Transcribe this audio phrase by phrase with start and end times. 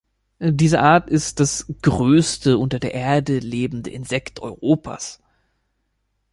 [0.39, 5.19] Diese Art ist das „größte unter der Erde lebende Insekt Europas“.